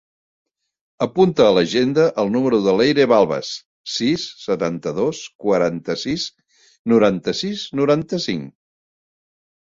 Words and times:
Apunta 1.05 1.43
a 1.47 1.49
l'agenda 1.55 2.05
el 2.21 2.31
número 2.35 2.59
de 2.67 2.71
l'Eire 2.77 3.03
Balbas: 3.11 3.51
sis, 3.95 4.23
setanta-dos, 4.45 5.19
quaranta-sis, 5.43 6.25
noranta-sis, 6.95 7.67
noranta-cinc. 7.81 8.49